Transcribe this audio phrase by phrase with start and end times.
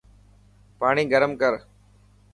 [0.79, 1.53] پاڻي گرم ڪر.